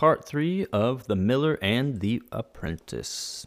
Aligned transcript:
part 0.00 0.24
three 0.24 0.64
of 0.72 1.08
The 1.08 1.14
Miller 1.14 1.58
and 1.60 2.00
the 2.00 2.22
Apprentice. 2.32 3.46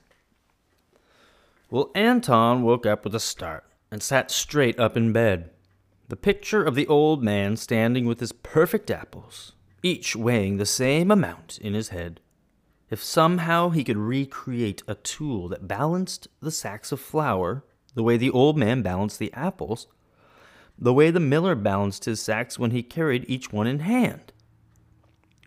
Well, 1.71 1.89
Anton 1.95 2.61
woke 2.61 2.85
up 2.85 3.03
with 3.03 3.15
a 3.15 3.19
start 3.19 3.63
and 3.89 4.04
sat 4.04 4.29
straight 4.29 4.79
up 4.79 4.96
in 4.96 5.12
bed. 5.12 5.50
The 6.10 6.16
picture 6.16 6.63
of 6.63 6.76
the 6.76 6.86
old 6.86 7.24
man 7.24 7.58
standing 7.58 8.05
with 8.05 8.20
his 8.20 8.31
perfect 8.31 8.92
apples, 8.92 9.54
each 9.81 10.16
weighing 10.16 10.58
the 10.58 10.68
same 10.68 11.10
amount 11.10 11.58
in 11.58 11.74
his 11.74 11.89
head. 11.89 12.19
If 12.92 13.01
somehow 13.01 13.70
he 13.70 13.83
could 13.83 13.97
recreate 13.97 14.83
a 14.88 14.94
tool 14.94 15.47
that 15.47 15.67
balanced 15.67 16.27
the 16.40 16.52
sacks 16.52 16.91
of 16.91 16.99
flour 16.99 17.63
the 17.95 18.04
way 18.04 18.16
the 18.16 18.30
old 18.30 18.59
man 18.59 18.84
balanced 18.84 19.17
the 19.17 19.34
apples, 19.34 19.88
the 20.77 20.94
way 20.94 21.09
the 21.09 21.20
miller 21.20 21.55
balanced 21.55 22.05
his 22.05 22.22
sacks 22.22 22.59
when 22.59 22.70
he 22.70 22.84
carried 22.84 23.26
each 23.27 23.52
one 23.52 23.66
in 23.66 23.80
hand. 23.80 24.33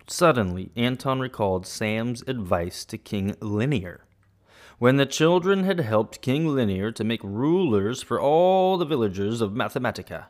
Suddenly, 0.09 0.71
Anton 0.77 1.19
recalled 1.19 1.67
Sam's 1.67 2.23
advice 2.29 2.85
to 2.85 2.99
King 2.99 3.35
Linear. 3.41 4.05
When 4.79 4.99
the 4.99 5.07
children 5.07 5.65
had 5.65 5.81
helped 5.81 6.21
King 6.21 6.49
Linear 6.49 6.93
to 6.93 7.03
make 7.03 7.23
rulers 7.25 8.03
for 8.03 8.21
all 8.21 8.77
the 8.77 8.85
villagers 8.85 9.41
of 9.41 9.53
Mathematica, 9.53 10.27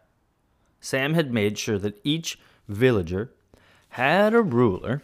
Sam 0.80 1.14
had 1.14 1.33
made 1.33 1.59
sure 1.59 1.78
that 1.78 2.00
each 2.05 2.38
villager 2.69 3.33
had 3.91 4.34
a 4.34 4.42
ruler 4.42 5.02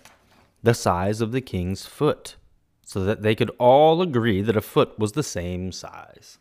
the 0.63 0.75
size 0.75 1.21
of 1.21 1.33
the 1.33 1.41
king's 1.41 1.87
foot, 1.87 2.37
so 2.85 3.05
that 3.05 3.23
they 3.23 3.35
could 3.35 3.51
all 3.59 4.01
agree 4.01 4.41
that 4.43 4.57
a 4.57 4.61
foot 4.61 4.97
was 4.99 5.13
the 5.13 5.23
same 5.23 5.73
size. 5.73 6.39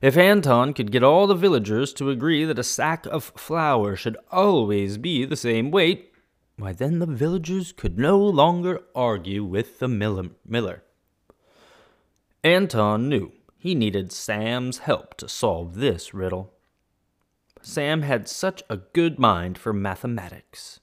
If 0.00 0.16
Anton 0.16 0.72
could 0.72 0.92
get 0.92 1.02
all 1.02 1.26
the 1.26 1.34
villagers 1.34 1.92
to 1.94 2.10
agree 2.10 2.44
that 2.44 2.58
a 2.58 2.64
sack 2.64 3.06
of 3.06 3.24
flour 3.36 3.96
should 3.96 4.16
always 4.30 4.98
be 4.98 5.24
the 5.24 5.36
same 5.36 5.70
weight, 5.70 6.13
why 6.56 6.72
then 6.72 6.98
the 6.98 7.06
villagers 7.06 7.72
could 7.72 7.98
no 7.98 8.18
longer 8.18 8.80
argue 8.94 9.44
with 9.44 9.78
the 9.78 9.88
miller. 9.88 10.82
Anton 12.42 13.08
knew 13.08 13.32
he 13.58 13.74
needed 13.74 14.12
Sam's 14.12 14.78
help 14.78 15.16
to 15.16 15.28
solve 15.28 15.76
this 15.76 16.12
riddle. 16.12 16.52
Sam 17.62 18.02
had 18.02 18.28
such 18.28 18.62
a 18.68 18.76
good 18.76 19.18
mind 19.18 19.56
for 19.56 19.72
mathematics. 19.72 20.80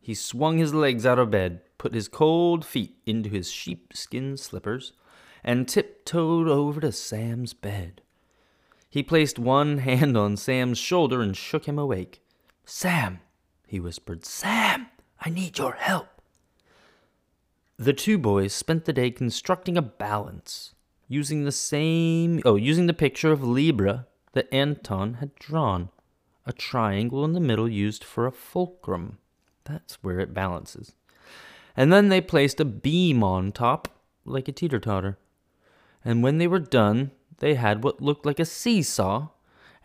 He 0.00 0.14
swung 0.14 0.56
his 0.56 0.72
legs 0.72 1.04
out 1.04 1.18
of 1.18 1.30
bed, 1.30 1.60
put 1.76 1.92
his 1.92 2.08
cold 2.08 2.64
feet 2.64 2.96
into 3.04 3.28
his 3.28 3.50
sheepskin 3.50 4.38
slippers, 4.38 4.94
and 5.44 5.68
tiptoed 5.68 6.48
over 6.48 6.80
to 6.80 6.90
Sam's 6.90 7.52
bed. 7.52 8.00
He 8.88 9.02
placed 9.02 9.38
one 9.38 9.78
hand 9.78 10.16
on 10.16 10.38
Sam's 10.38 10.78
shoulder 10.78 11.20
and 11.20 11.36
shook 11.36 11.66
him 11.66 11.78
awake. 11.78 12.22
Sam, 12.64 13.20
he 13.68 13.78
whispered, 13.78 14.24
Sam, 14.24 14.86
I 15.20 15.28
need 15.28 15.58
your 15.58 15.72
help. 15.72 16.08
The 17.76 17.92
two 17.92 18.18
boys 18.18 18.52
spent 18.52 18.86
the 18.86 18.92
day 18.92 19.10
constructing 19.10 19.76
a 19.76 19.82
balance, 19.82 20.74
using 21.06 21.44
the 21.44 21.52
same 21.52 22.40
oh, 22.44 22.56
using 22.56 22.86
the 22.86 22.94
picture 22.94 23.30
of 23.30 23.44
Libra 23.44 24.06
that 24.32 24.52
Anton 24.52 25.14
had 25.14 25.34
drawn, 25.36 25.90
a 26.46 26.52
triangle 26.52 27.24
in 27.24 27.34
the 27.34 27.40
middle 27.40 27.68
used 27.68 28.02
for 28.02 28.26
a 28.26 28.32
fulcrum. 28.32 29.18
That's 29.64 30.02
where 30.02 30.18
it 30.18 30.34
balances. 30.34 30.94
And 31.76 31.92
then 31.92 32.08
they 32.08 32.20
placed 32.20 32.58
a 32.58 32.64
beam 32.64 33.22
on 33.22 33.52
top, 33.52 34.00
like 34.24 34.48
a 34.48 34.52
teeter 34.52 34.80
totter. 34.80 35.18
And 36.04 36.22
when 36.22 36.38
they 36.38 36.46
were 36.46 36.58
done, 36.58 37.12
they 37.38 37.54
had 37.54 37.84
what 37.84 38.00
looked 38.00 38.26
like 38.26 38.40
a 38.40 38.44
seesaw, 38.44 39.28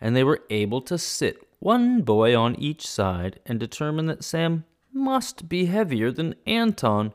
and 0.00 0.14
they 0.14 0.24
were 0.24 0.42
able 0.50 0.80
to 0.82 0.98
sit 0.98 1.46
one 1.58 2.02
boy 2.02 2.36
on 2.36 2.54
each 2.56 2.86
side 2.86 3.40
and 3.46 3.58
determine 3.58 4.06
that 4.06 4.22
Sam 4.22 4.64
must 4.92 5.48
be 5.48 5.66
heavier 5.66 6.12
than 6.12 6.34
Anton 6.46 7.12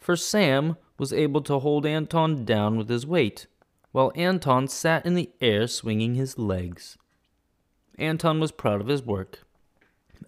for 0.00 0.16
Sam 0.16 0.76
was 0.98 1.12
able 1.12 1.40
to 1.42 1.58
hold 1.58 1.86
Anton 1.86 2.44
down 2.44 2.76
with 2.76 2.88
his 2.88 3.06
weight, 3.06 3.46
while 3.92 4.12
Anton 4.14 4.66
sat 4.66 5.04
in 5.06 5.14
the 5.14 5.30
air 5.40 5.66
swinging 5.66 6.14
his 6.14 6.38
legs. 6.38 6.96
Anton 7.98 8.40
was 8.40 8.50
proud 8.50 8.80
of 8.80 8.88
his 8.88 9.02
work 9.02 9.40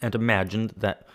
and 0.03 0.15
imagined 0.15 0.75
that 0.77 1.07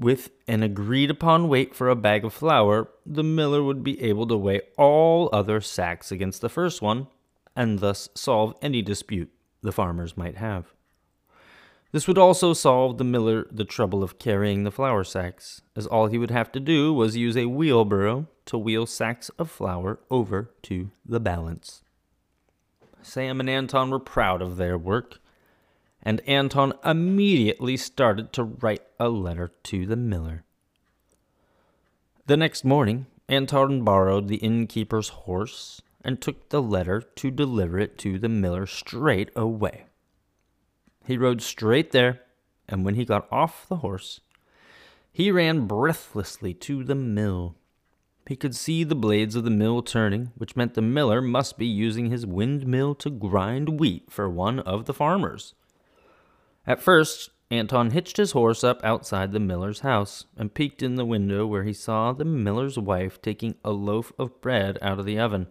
with 0.00 0.30
an 0.46 0.62
agreed 0.62 1.10
upon 1.10 1.48
weight 1.48 1.74
for 1.74 1.88
a 1.88 1.96
bag 1.96 2.24
of 2.24 2.32
flour, 2.32 2.88
the 3.04 3.24
miller 3.24 3.62
would 3.62 3.82
be 3.82 4.00
able 4.02 4.26
to 4.26 4.36
weigh 4.36 4.60
all 4.76 5.28
other 5.32 5.60
sacks 5.60 6.10
against 6.10 6.40
the 6.40 6.48
first 6.48 6.80
one 6.80 7.08
and 7.54 7.80
thus 7.80 8.08
solve 8.14 8.54
any 8.62 8.80
dispute 8.80 9.30
the 9.62 9.72
farmers 9.72 10.16
might 10.16 10.36
have. 10.36 10.72
This 11.90 12.06
would 12.06 12.18
also 12.18 12.52
solve 12.52 12.98
the 12.98 13.04
miller 13.04 13.46
the 13.50 13.64
trouble 13.64 14.02
of 14.02 14.18
carrying 14.18 14.64
the 14.64 14.70
flour 14.70 15.04
sacks, 15.04 15.62
as 15.74 15.86
all 15.86 16.06
he 16.06 16.18
would 16.18 16.30
have 16.30 16.52
to 16.52 16.60
do 16.60 16.92
was 16.92 17.16
use 17.16 17.36
a 17.36 17.46
wheelbarrow 17.46 18.26
to 18.46 18.58
wheel 18.58 18.84
sacks 18.84 19.30
of 19.38 19.50
flour 19.50 19.98
over 20.10 20.50
to 20.62 20.90
the 21.06 21.20
balance. 21.20 21.82
Sam 23.00 23.40
and 23.40 23.48
Anton 23.48 23.90
were 23.90 23.98
proud 23.98 24.42
of 24.42 24.56
their 24.56 24.76
work, 24.76 25.18
and 26.02 26.20
Anton 26.26 26.74
immediately 26.84 27.76
started 27.76 28.32
to 28.34 28.44
write 28.44 28.82
a 29.00 29.08
letter 29.08 29.52
to 29.64 29.86
the 29.86 29.96
miller. 29.96 30.44
The 32.26 32.36
next 32.36 32.64
morning, 32.64 33.06
Anton 33.30 33.82
borrowed 33.82 34.28
the 34.28 34.36
innkeeper's 34.36 35.08
horse 35.08 35.80
and 36.04 36.20
took 36.20 36.48
the 36.48 36.62
letter 36.62 37.00
to 37.00 37.30
deliver 37.30 37.78
it 37.78 37.98
to 37.98 38.18
the 38.18 38.28
miller 38.28 38.66
straight 38.66 39.30
away. 39.34 39.86
He 41.04 41.16
rode 41.16 41.42
straight 41.42 41.92
there, 41.92 42.20
and 42.68 42.84
when 42.84 42.94
he 42.94 43.04
got 43.04 43.26
off 43.32 43.66
the 43.68 43.76
horse, 43.76 44.20
he 45.10 45.30
ran 45.30 45.66
breathlessly 45.66 46.54
to 46.54 46.84
the 46.84 46.94
mill. 46.94 47.56
He 48.26 48.36
could 48.36 48.54
see 48.54 48.84
the 48.84 48.94
blades 48.94 49.34
of 49.34 49.44
the 49.44 49.50
mill 49.50 49.82
turning, 49.82 50.32
which 50.36 50.54
meant 50.54 50.74
the 50.74 50.82
miller 50.82 51.22
must 51.22 51.56
be 51.56 51.66
using 51.66 52.10
his 52.10 52.26
windmill 52.26 52.94
to 52.96 53.10
grind 53.10 53.80
wheat 53.80 54.10
for 54.10 54.28
one 54.28 54.60
of 54.60 54.84
the 54.84 54.92
farmers. 54.92 55.54
At 56.66 56.82
first, 56.82 57.30
Anton 57.50 57.92
hitched 57.92 58.18
his 58.18 58.32
horse 58.32 58.62
up 58.62 58.84
outside 58.84 59.32
the 59.32 59.40
miller's 59.40 59.80
house 59.80 60.26
and 60.36 60.52
peeked 60.52 60.82
in 60.82 60.96
the 60.96 61.06
window 61.06 61.46
where 61.46 61.64
he 61.64 61.72
saw 61.72 62.12
the 62.12 62.26
miller's 62.26 62.78
wife 62.78 63.22
taking 63.22 63.54
a 63.64 63.70
loaf 63.70 64.12
of 64.18 64.42
bread 64.42 64.78
out 64.82 64.98
of 64.98 65.06
the 65.06 65.18
oven. 65.18 65.46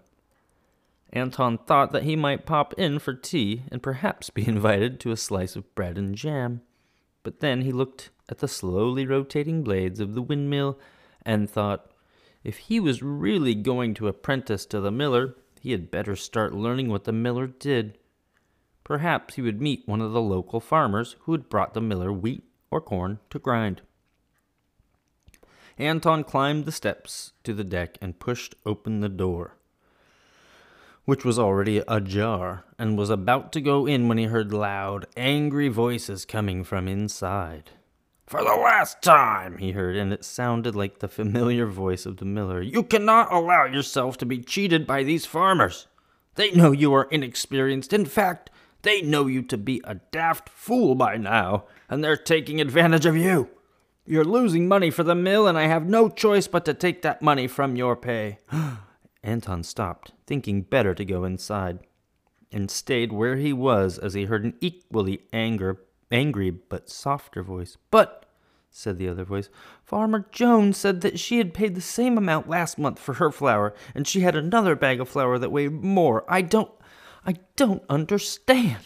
Anton 1.13 1.57
thought 1.57 1.91
that 1.91 2.03
he 2.03 2.15
might 2.15 2.45
pop 2.45 2.73
in 2.73 2.99
for 2.99 3.13
tea 3.13 3.63
and 3.71 3.81
perhaps 3.81 4.29
be 4.29 4.47
invited 4.47 4.99
to 4.99 5.11
a 5.11 5.17
slice 5.17 5.55
of 5.55 5.73
bread 5.75 5.97
and 5.97 6.15
jam. 6.15 6.61
But 7.23 7.39
then 7.39 7.61
he 7.61 7.71
looked 7.71 8.09
at 8.29 8.39
the 8.39 8.47
slowly 8.47 9.05
rotating 9.05 9.63
blades 9.63 9.99
of 9.99 10.15
the 10.15 10.21
windmill 10.21 10.79
and 11.25 11.49
thought, 11.49 11.91
if 12.43 12.57
he 12.57 12.79
was 12.79 13.03
really 13.03 13.55
going 13.55 13.93
to 13.95 14.07
apprentice 14.07 14.65
to 14.67 14.79
the 14.79 14.91
miller, 14.91 15.35
he 15.59 15.71
had 15.71 15.91
better 15.91 16.15
start 16.15 16.53
learning 16.53 16.89
what 16.89 17.03
the 17.03 17.11
miller 17.11 17.47
did. 17.47 17.97
Perhaps 18.83 19.35
he 19.35 19.41
would 19.41 19.61
meet 19.61 19.87
one 19.87 19.99
of 19.99 20.13
the 20.13 20.21
local 20.21 20.59
farmers 20.59 21.17
who 21.21 21.33
had 21.33 21.49
brought 21.49 21.73
the 21.73 21.81
miller 21.81 22.13
wheat 22.13 22.43
or 22.71 22.79
corn 22.79 23.19
to 23.29 23.39
grind. 23.39 23.81
Anton 25.77 26.23
climbed 26.23 26.65
the 26.65 26.71
steps 26.71 27.33
to 27.43 27.53
the 27.53 27.63
deck 27.63 27.97
and 28.01 28.19
pushed 28.19 28.55
open 28.65 29.01
the 29.01 29.09
door 29.09 29.56
which 31.07 31.23
was 31.23 31.39
already 31.39 31.81
ajar, 31.87 32.65
and 32.77 32.97
was 32.97 33.09
about 33.09 33.53
to 33.53 33.61
go 33.61 33.85
in 33.85 34.09
when 34.09 34.17
he 34.17 34.25
heard 34.25 34.51
loud, 34.51 35.05
angry 35.15 35.69
voices 35.69 36.25
coming 36.25 36.65
from 36.65 36.85
inside. 36.85 37.69
For 38.25 38.43
the 38.43 38.57
last 38.61 39.01
time, 39.01 39.57
he 39.57 39.71
heard, 39.71 39.95
and 39.95 40.11
it 40.11 40.25
sounded 40.25 40.75
like 40.75 40.99
the 40.99 41.07
familiar 41.07 41.65
voice 41.65 42.05
of 42.05 42.17
the 42.17 42.25
miller. 42.25 42.61
You 42.61 42.83
cannot 42.83 43.31
allow 43.31 43.63
yourself 43.63 44.17
to 44.17 44.25
be 44.25 44.39
cheated 44.39 44.85
by 44.85 45.03
these 45.03 45.25
farmers. 45.25 45.87
They 46.35 46.51
know 46.51 46.73
you 46.73 46.93
are 46.93 47.07
inexperienced. 47.09 47.93
In 47.93 48.03
fact, 48.03 48.49
they 48.81 49.01
know 49.01 49.27
you 49.27 49.43
to 49.43 49.57
be 49.57 49.79
a 49.85 49.95
daft 50.11 50.49
fool 50.49 50.93
by 50.93 51.15
now, 51.15 51.63
and 51.87 52.03
they're 52.03 52.17
taking 52.17 52.59
advantage 52.59 53.05
of 53.05 53.15
you. 53.15 53.47
You're 54.05 54.25
losing 54.25 54.67
money 54.67 54.89
for 54.89 55.03
the 55.03 55.15
mill, 55.15 55.47
and 55.47 55.57
I 55.57 55.67
have 55.67 55.87
no 55.87 56.09
choice 56.09 56.47
but 56.47 56.65
to 56.65 56.73
take 56.73 57.01
that 57.03 57.21
money 57.21 57.47
from 57.47 57.77
your 57.77 57.95
pay. 57.95 58.39
Anton 59.27 59.61
stopped, 59.61 60.13
thinking 60.25 60.61
better 60.61 60.95
to 60.95 61.03
go 61.03 61.25
inside, 61.25 61.79
and 62.49 62.71
stayed 62.71 63.11
where 63.11 63.35
he 63.35 63.51
was 63.51 63.99
as 63.99 64.13
he 64.13 64.23
heard 64.23 64.45
an 64.45 64.55
equally 64.61 65.19
anger, 65.33 65.81
angry 66.09 66.49
but 66.49 66.89
softer 66.89 67.43
voice. 67.43 67.75
But, 67.91 68.25
said 68.71 68.97
the 68.97 69.09
other 69.09 69.25
voice, 69.25 69.49
Farmer 69.83 70.25
Jones 70.31 70.77
said 70.77 71.01
that 71.01 71.19
she 71.19 71.39
had 71.39 71.53
paid 71.53 71.75
the 71.75 71.81
same 71.81 72.17
amount 72.17 72.47
last 72.47 72.77
month 72.77 72.99
for 72.99 73.15
her 73.15 73.29
flour, 73.29 73.73
and 73.93 74.07
she 74.07 74.21
had 74.21 74.35
another 74.35 74.75
bag 74.75 75.01
of 75.01 75.09
flour 75.09 75.37
that 75.37 75.51
weighed 75.51 75.73
more. 75.73 76.23
I 76.29 76.41
don't, 76.41 76.71
I 77.25 77.35
don't 77.57 77.83
understand. 77.89 78.85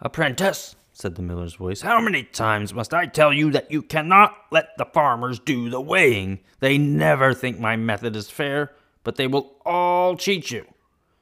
Apprentice, 0.00 0.74
said 0.96 1.14
the 1.14 1.20
miller's 1.20 1.56
voice. 1.56 1.82
How 1.82 2.00
many 2.00 2.22
times 2.22 2.72
must 2.72 2.94
I 2.94 3.04
tell 3.04 3.30
you 3.30 3.50
that 3.50 3.70
you 3.70 3.82
cannot 3.82 4.34
let 4.50 4.78
the 4.78 4.86
farmers 4.86 5.38
do 5.38 5.68
the 5.68 5.80
weighing? 5.80 6.40
They 6.60 6.78
never 6.78 7.34
think 7.34 7.60
my 7.60 7.76
method 7.76 8.16
is 8.16 8.30
fair, 8.30 8.72
but 9.04 9.16
they 9.16 9.26
will 9.26 9.56
all 9.66 10.16
cheat 10.16 10.50
you. 10.50 10.64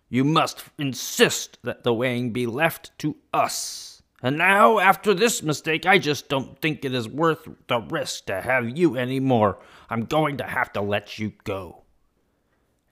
You 0.09 0.23
must 0.23 0.63
insist 0.79 1.59
that 1.65 1.83
the 1.83 1.93
weighing 1.93 2.33
be 2.33 2.47
left 2.47 2.97
to 2.99 3.17
us, 3.33 4.01
And 4.23 4.39
now, 4.39 4.79
after 4.79 5.13
this 5.13 5.43
mistake, 5.43 5.85
I 5.85 5.99
just 5.99 6.31
don't 6.31 6.59
think 6.59 6.83
it 6.83 6.95
is 6.95 7.07
worth 7.07 7.47
the 7.67 7.81
risk 7.81 8.25
to 8.27 8.41
have 8.41 8.79
you 8.79 8.97
any 8.97 9.21
more. 9.21 9.59
I'm 9.91 10.07
going 10.07 10.39
to 10.39 10.45
have 10.45 10.73
to 10.73 10.81
let 10.81 11.19
you 11.19 11.33
go. 11.45 11.83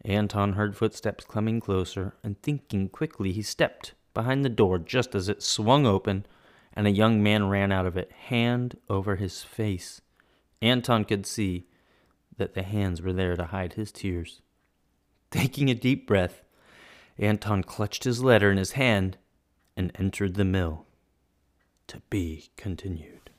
Anton 0.05 0.55
heard 0.55 0.76
footsteps 0.76 1.25
coming 1.25 1.58
closer, 1.58 2.17
and 2.23 2.43
thinking 2.43 2.90
quickly, 2.90 3.32
he 3.32 3.40
stepped 3.40 3.94
behind 4.12 4.44
the 4.44 4.50
door 4.50 4.78
just 4.78 5.14
as 5.14 5.31
it 5.31 5.43
swung 5.43 5.87
open, 5.87 6.26
and 6.75 6.87
a 6.87 6.91
young 6.91 7.23
man 7.23 7.49
ran 7.49 7.73
out 7.73 7.87
of 7.87 7.97
it, 7.97 8.11
hand 8.13 8.77
over 8.89 9.17
his 9.17 9.43
face. 9.43 10.01
Anton 10.61 11.05
could 11.05 11.27
see 11.27 11.67
that 12.37 12.55
the 12.55 12.63
hands 12.63 13.03
were 13.03 13.13
there 13.13 13.37
to 13.37 13.47
hide 13.47 13.75
his 13.75 13.93
tears. 13.93 14.41
Taking 15.31 15.69
a 15.71 15.75
deep 15.75 16.07
breath, 16.07 16.43
Anton 17.19 17.63
clutched 17.63 18.05
his 18.05 18.23
letter 18.23 18.51
in 18.51 18.59
his 18.59 18.73
hand 18.73 19.19
and 19.77 19.93
entered 19.97 20.35
the 20.35 20.45
mill. 20.45 20.87
To 21.89 22.01
be 22.09 22.51
continued. 22.57 23.31